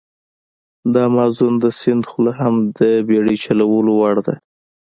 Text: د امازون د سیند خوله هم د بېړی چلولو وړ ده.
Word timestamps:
د 0.93 0.95
امازون 1.09 1.53
د 1.63 1.65
سیند 1.79 2.03
خوله 2.09 2.33
هم 2.41 2.55
د 2.79 2.79
بېړی 3.07 3.35
چلولو 3.43 3.91
وړ 4.01 4.15
ده. 4.27 4.35